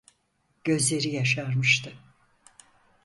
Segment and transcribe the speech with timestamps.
[0.63, 1.93] Gözleri yaşarmıştı.